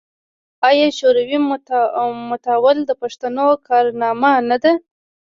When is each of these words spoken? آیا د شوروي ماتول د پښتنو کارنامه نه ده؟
آیا 0.67 0.87
د 0.91 0.95
شوروي 0.99 1.37
ماتول 2.29 2.77
د 2.85 2.91
پښتنو 3.01 3.47
کارنامه 3.67 4.33
نه 4.49 4.57
ده؟ 4.63 4.73